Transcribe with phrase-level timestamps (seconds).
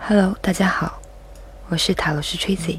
[0.00, 1.02] Hello，大家好，
[1.68, 2.78] 我是塔罗斯 Tracy。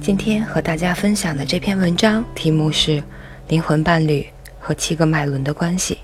[0.00, 3.02] 今天和大家分享的这篇文章题目是
[3.48, 4.26] “灵魂伴侣
[4.58, 5.98] 和七个脉轮的关系”。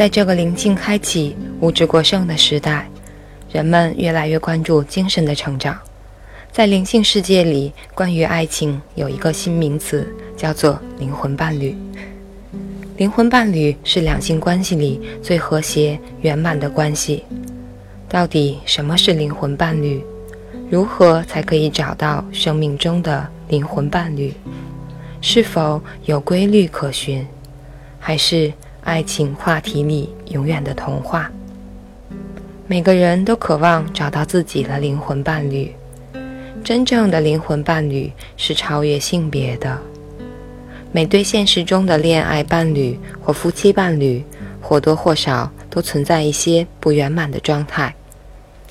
[0.00, 2.88] 在这个灵性开启、物质过剩的时代，
[3.52, 5.78] 人们越来越关注精神的成长。
[6.50, 11.76] 在灵性世界里，关于爱情有一个新名词，叫做灵魂伴侣。
[12.96, 17.22] 灵魂伴侣是两性关系里最和谐圆满的关系。
[18.08, 20.02] 到底什么是灵魂伴侣？
[20.70, 24.32] 如何才可以找到生命中的灵魂伴侣？
[25.20, 27.26] 是否有规律可循？
[27.98, 28.50] 还是
[28.82, 31.30] 爱情话题里永远的童话？
[32.66, 35.74] 每个人都渴望找到自己的灵魂伴侣。
[36.62, 39.78] 真正的灵魂伴侣是超越性别的。
[40.92, 44.24] 每对现实中的恋爱伴侣或夫妻伴侣，
[44.60, 47.94] 或多或少都存在一些不圆满的状态，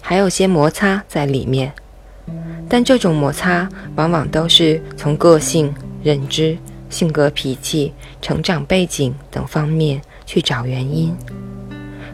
[0.02, 1.72] 还有些摩擦在里面。
[2.68, 5.74] 但这种摩擦往往都是从个性、
[6.04, 6.58] 认知、
[6.90, 11.16] 性格、脾气、成长背景等方面去找原因，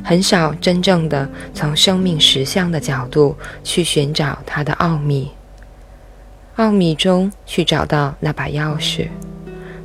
[0.03, 5.31] 很少真正的从生命实相的角度去寻找它的奥秘，
[6.57, 9.07] 奥秘中去找到那把钥匙。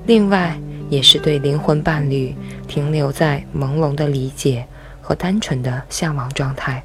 [0.06, 2.34] 另外，也是对灵魂伴侣
[2.66, 4.66] 停留在朦胧的理解
[5.00, 6.82] 和单纯的向往状态。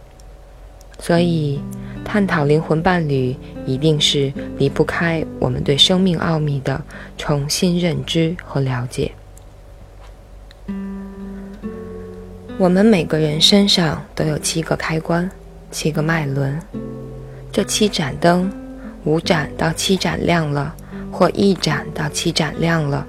[0.99, 1.61] 所以，
[2.03, 6.81] 探讨灵魂伴侣，一定是离不开我们对生命奥秘的
[7.17, 9.11] 重新认知和了解。
[12.57, 15.29] 我们每个人身上都有七个开关，
[15.71, 16.59] 七个脉轮。
[17.51, 18.51] 这七盏灯，
[19.03, 20.75] 五盏到七盏亮了。
[21.11, 23.07] 或一盏到七盏亮了，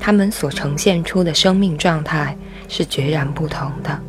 [0.00, 2.34] 它们所呈现出的生命状态
[2.66, 4.00] 是决然不同的。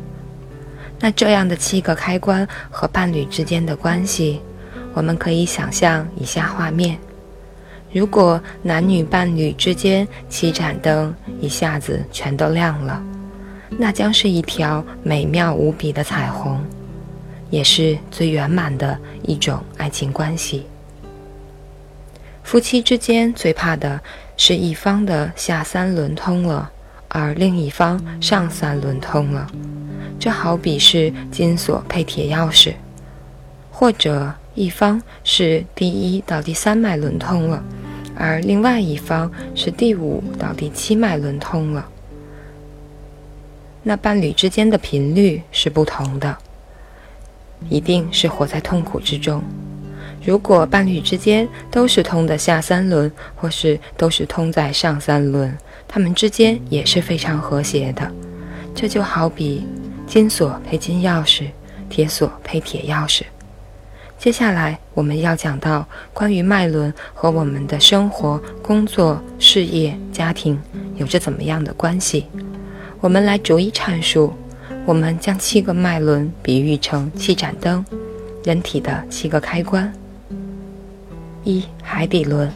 [1.04, 4.40] 那这样的七个开关和伴侣之间的关系，
[4.94, 6.98] 我们可以想象以下画面：
[7.92, 13.02] 如果男女伴侣之间七盏灯一下子全都亮了，
[13.68, 16.58] 那将是一条美妙无比的彩虹，
[17.50, 20.64] 也是最圆满的一种爱情关系。
[22.42, 24.00] 夫妻之间最怕的
[24.38, 26.72] 是一方的下三轮通了，
[27.14, 29.46] 而另一方上三轮通了。
[30.18, 32.74] 这好比是金锁配铁钥匙，
[33.70, 37.62] 或者一方是第一到第三脉轮通了，
[38.16, 41.88] 而另外一方是第五到第七脉轮通了。
[43.84, 46.36] 那伴侣之间的频率是不同的，
[47.68, 49.40] 一定是活在痛苦之中。
[50.24, 58.10] 如果伴侣之间都是通的下三轮，或是都是通在上三轮，他们之间也是非常和谐的。
[58.74, 59.66] 这就好比
[60.06, 61.46] 金锁配金钥匙，
[61.88, 63.22] 铁锁配铁钥匙。
[64.18, 70.60] 接下来我们要讲到关于脉轮和我们的生活、工作、事业、家庭
[70.96, 72.26] 有着怎么样的关系。
[73.00, 74.32] 我们来逐一阐述。
[74.86, 77.82] 我们将七个脉轮比喻成七盏灯，
[78.44, 79.90] 人体的七个开关。
[81.42, 82.52] 一海底轮，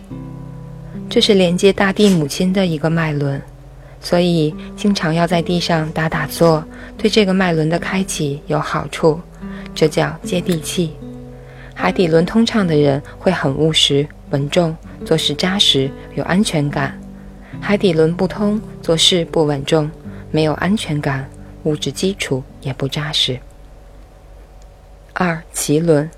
[1.08, 3.40] 这是连接大地母亲的一个脉轮，
[4.00, 6.62] 所以经常要在地上打打坐，
[6.96, 9.20] 对这个脉轮的开启有好处。
[9.74, 10.92] 这叫接地气。
[11.74, 16.98] 海底轮通畅的人会很务实、稳重，做事扎实，有安全感。
[17.60, 19.90] 海底轮不通，做事不稳重，
[20.30, 21.28] 没有安全感，
[21.62, 23.38] 物质基础也不扎实。
[25.14, 26.08] 二脐轮。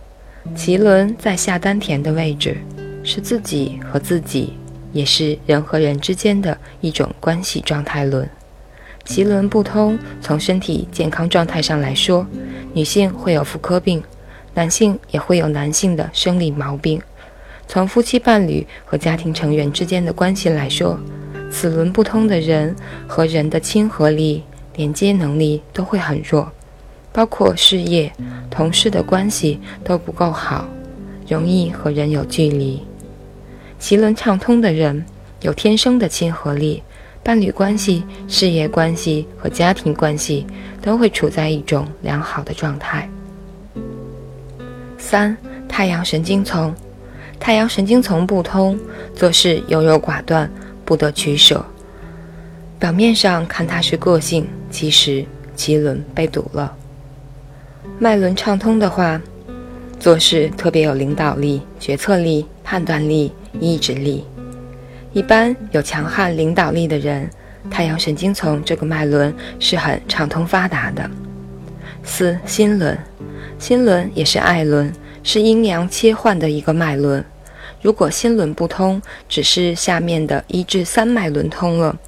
[0.57, 2.57] 脐轮在下丹田的位置，
[3.05, 4.55] 是自己和自己，
[4.93, 8.29] 也是人和人之间的一种关系状态轮。
[9.07, 12.27] 脐轮不通，从身体健康状态上来说，
[12.73, 14.03] 女性会有妇科病，
[14.55, 17.01] 男性也会有男性的生理毛病。
[17.67, 20.99] 从夫妻伴侣和家庭成员之间的关系来说，
[21.51, 22.75] 此轮不通的人
[23.07, 24.43] 和人的亲和力、
[24.77, 26.51] 连接能力都会很弱。
[27.13, 28.13] 包括事业、
[28.51, 30.69] 同事的关系都不够好，
[31.27, 32.81] 容易和人有距离。
[33.81, 35.03] 脐轮畅通的人
[35.41, 36.83] 有天生的亲和力，
[37.23, 40.47] 伴侣关系、事业关系和家庭关系
[40.83, 43.09] 都会处在一种良好的状态。
[44.99, 45.35] 三、
[45.67, 46.75] 太阳神经丛，
[47.41, 48.79] 太阳神经丛不通，
[49.17, 50.49] 做事优柔寡断，
[50.85, 51.65] 不得取舍。
[52.79, 55.25] 表面上看他是个性，其实。
[55.57, 56.75] 脐轮被堵了。
[57.99, 59.21] 脉轮畅通的话，
[59.99, 64.25] 做事特别有领导力、决策力、判断力、意志力。
[65.13, 67.29] 一般有强悍领导力的人，
[67.71, 71.11] 太阳神经丛这个脉轮是很畅通发达的。
[72.05, 72.97] 四心轮，
[73.59, 74.93] 心轮也是爱轮，
[75.23, 77.25] 是阴阳切换的一个脉轮。
[77.83, 81.99] 如果心轮不通，只是下面的一至三脉轮通了，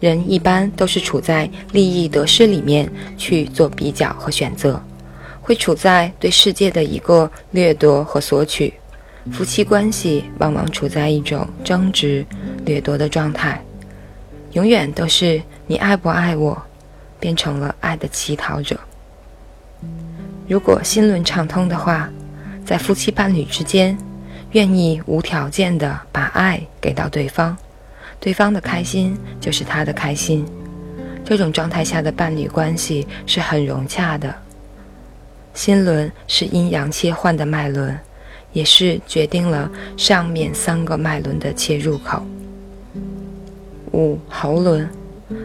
[0.00, 4.82] 人一般都是处在利益得失里面去做比较和选择，
[5.40, 8.74] 会处在对世界的一个掠夺和索取。
[9.30, 12.24] 夫妻关系往往处在一种争执、
[12.64, 13.62] 掠夺的状态，
[14.52, 16.60] 永远都是你爱不爱我，
[17.20, 18.78] 变成了爱的乞讨者。
[20.48, 22.08] 如果心轮畅通的话，
[22.64, 23.96] 在夫妻伴侣之间，
[24.52, 27.54] 愿意无条件的把爱给到对方，
[28.18, 30.46] 对方的开心就是他的开心。
[31.22, 34.34] 这种状态下的伴侣关系是很融洽的。
[35.52, 37.98] 心轮是阴阳切换的脉轮，
[38.52, 42.22] 也是决定了上面三个脉轮的切入口。
[43.92, 44.88] 五喉轮，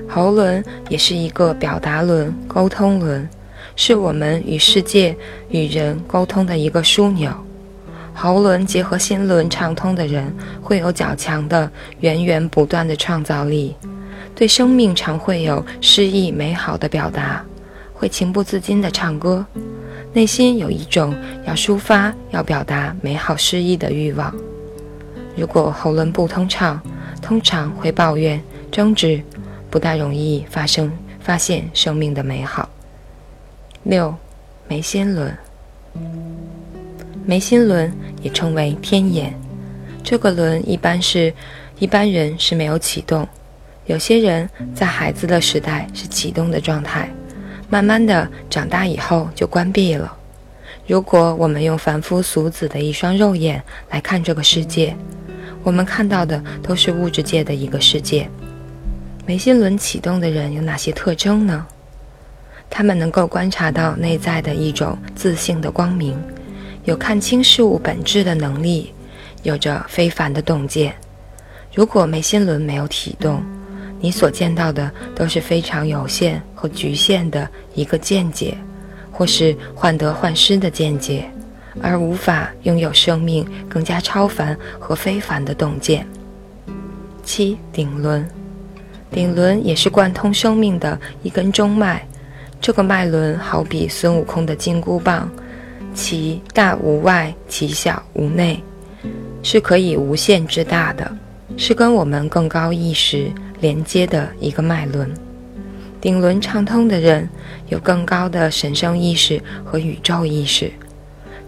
[0.07, 3.27] 喉轮也是一个表达轮、沟通轮。
[3.75, 5.17] 是我们与世界、
[5.49, 7.31] 与人沟通的一个枢纽。
[8.13, 13.75] 喉轮结合心轮畅通的人，会有较强的源源不断的创造力，
[14.35, 17.43] 对生命常会有诗意美好的表达，
[17.95, 19.43] 会情不自禁地唱歌，
[20.13, 21.15] 内心有一种
[21.45, 24.33] 要抒发、要表达美好诗意的欲望。
[25.35, 26.79] 如果喉咙不通畅，
[27.19, 28.39] 通常会抱怨、
[28.71, 29.19] 争执，
[29.71, 32.69] 不大容易发生发现生命的美好。
[33.81, 34.13] 六，
[34.67, 35.35] 眉心轮。
[37.25, 39.33] 眉心轮也称为天眼，
[40.03, 41.33] 这个轮一般是
[41.79, 43.27] 一般人是没有启动，
[43.87, 47.09] 有些人在孩子的时代是启动的状态，
[47.73, 50.15] 慢慢的长大以后就关闭了。
[50.85, 54.95] 如果我们用凡夫俗子的一双肉眼来看这个世界，
[55.63, 58.29] 我们看到的都是物质界的一个世界。
[59.25, 61.65] 眉心轮启动的人有哪些特征呢？
[62.69, 66.15] 他们能够观察到内在的一种自信的光明，
[66.83, 68.93] 有看清事物本质的能力，
[69.41, 70.93] 有着非凡的洞见。
[71.73, 73.43] 如果眉心轮没有启动，
[74.03, 78.53] 你所见到的都是非常有限和局限的一个见解，
[79.09, 81.23] 或是患得患失的见解，
[81.81, 86.05] 而无法拥有生命更加超凡和非凡的洞见。
[87.23, 88.27] 七顶轮，
[89.09, 92.05] 顶轮也是贯通生命的一根中脉。
[92.59, 95.31] 这个脉轮好比孙悟空的金箍棒，
[95.93, 98.61] 其大无外，其小无内，
[99.43, 101.09] 是可以无限之大的，
[101.55, 103.31] 是跟我们更高意识
[103.63, 105.09] 连接的一个脉轮。
[106.01, 107.29] 顶轮畅通的人
[107.69, 110.69] 有更高的神圣意识和宇宙意识。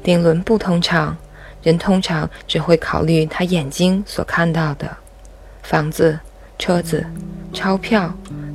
[0.02, 1.16] 顶轮不通畅，
[1.62, 4.96] 人通常只会考虑他眼睛所看到的
[5.62, 6.18] 房子、
[6.58, 7.06] 车子、
[7.52, 8.14] 钞票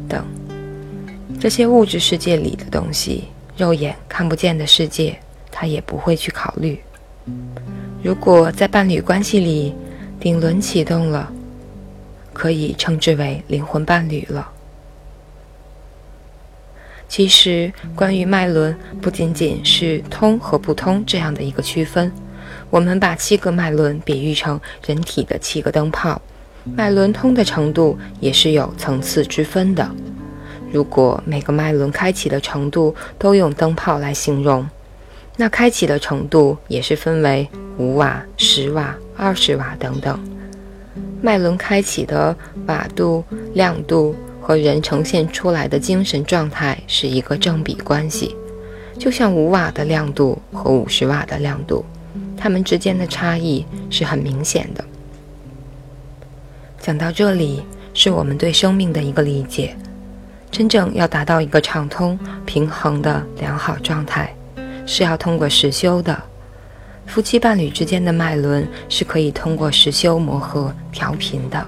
[0.08, 0.24] 等。
[1.38, 3.24] 这些物质世界里的东西，
[3.58, 5.18] 肉眼看不见的世界，
[5.50, 6.80] 他也不会去考虑。
[8.02, 9.74] 如果在伴侣关系里，
[10.18, 11.30] 顶轮启动了，
[12.40, 14.50] 可以称之为灵魂伴侣了。
[17.06, 22.10] 其实，关于脉轮，不仅仅是通和不通这样的一个区分。
[22.70, 26.22] 我们把七个脉轮比喻成人体的七个灯泡，
[26.64, 29.90] 脉轮通的程度也是有层次之分的。
[30.72, 34.66] 如果每个脉轮开启的程度都用灯泡来形容，
[35.36, 40.18] 那开启的程度也是分为五瓦、十瓦、二十瓦等等。
[41.22, 42.36] 脉轮开启的
[42.66, 43.24] 瓦度、
[43.54, 48.34] 亮度和人呈现出来的精神状态是一个正比关系，
[48.98, 51.84] 就像五瓦的亮度和五十瓦的亮度，
[52.36, 54.84] 它们之间的差异是很明显的。
[56.78, 57.62] 讲到这里，
[57.92, 59.76] 是我们对生命的一个理解。
[60.50, 64.34] 真正要达到一个畅通、平衡的良好状态，
[64.84, 66.20] 是要通过实修的。
[67.10, 71.66] 夫妻伴侣之间的脉轮是可以通过实修磨合调频的。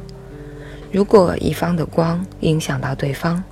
[0.92, 3.42] 如果一方的光影响到对方，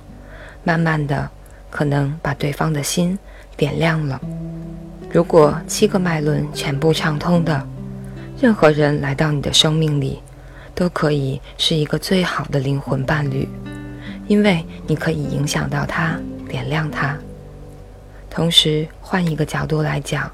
[0.63, 1.29] 慢慢的
[1.69, 3.19] 可能把对方的心
[3.57, 4.21] 点亮了。
[5.11, 7.67] 如果七个脉轮全部畅通的，
[8.39, 10.21] 任何人来到你的生命里，
[10.73, 13.45] 都可以是一个最好的灵魂伴侣。
[14.29, 16.17] 因为你可以影响到他，
[16.47, 17.17] 点亮他。
[18.29, 20.31] 同时，换一个角度来讲，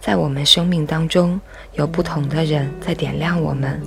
[0.00, 1.40] 在我们生命当中，
[1.74, 3.80] 有不同的人在点亮我们，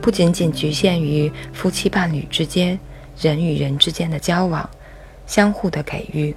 [0.00, 2.78] 不仅仅局限于夫妻伴侣之间、
[3.20, 4.68] 人与人之间的交往，
[5.26, 6.34] 相互的给予。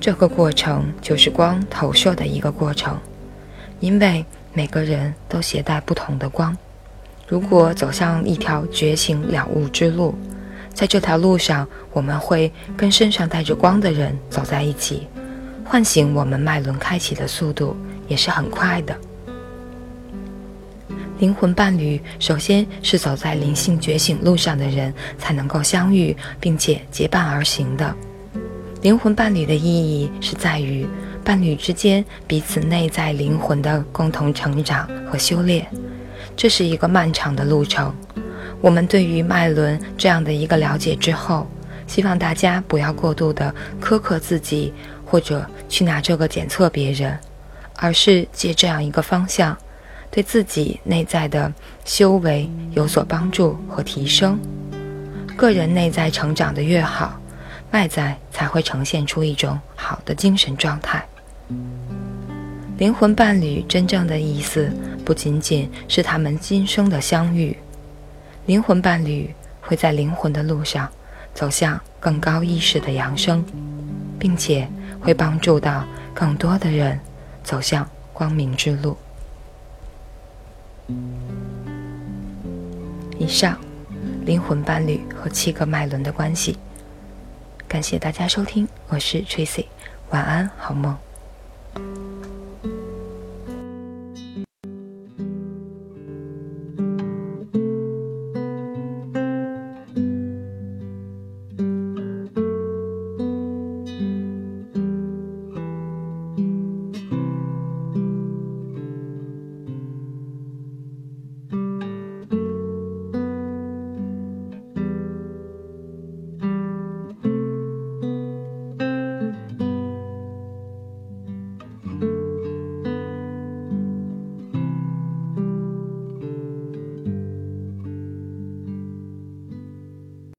[0.00, 2.96] 这个过程就是光投射的一个过程，
[3.80, 6.56] 因为每个人都携带不同的光。
[7.26, 10.14] 如果走向一条觉醒了悟之路，
[10.72, 15.08] 在这条路上，我们会跟身上带着光的人走在一起，
[15.66, 17.76] 唤醒我们脉轮开启的速度
[18.08, 18.96] 也是很快的。
[21.18, 27.94] 灵魂伴侣首先是走在灵性觉醒路上的人才能够相遇，并且结伴而行的。
[28.82, 30.86] 灵魂伴侣的意义是在于
[31.24, 35.66] 伴侣之间彼此内在灵魂的共同成长和修炼。
[36.36, 37.92] 这是一个漫长的路程。
[38.60, 41.46] 我们对于脉轮这样的一个了解之后，
[41.86, 44.72] 希望大家不要过度的苛刻自己，
[45.06, 47.18] 或者去拿这个检测别人，
[47.76, 49.56] 而是借这样一个方向，
[50.10, 51.50] 对自己内在的
[51.84, 54.38] 修为有所帮助和提升。
[55.36, 57.18] 个人内在成长的越好，
[57.70, 61.06] 外在才会呈现出一种好的精神状态。
[62.76, 64.70] 灵魂伴侣真正的意思。
[65.06, 67.56] 不仅仅是他们今生的相遇，
[68.46, 70.90] 灵魂伴侣会在灵魂的路上
[71.32, 73.44] 走向更高意识的扬升，
[74.18, 74.68] 并且
[75.06, 76.98] 会帮助到更多的人
[77.44, 78.96] 走向光明之路。
[83.16, 83.56] 以上，
[84.24, 86.58] 灵魂伴侣和七个脉轮的关系。
[87.68, 89.66] 感谢大家收听，我是 Tracy，
[90.10, 91.05] 晚安，好梦。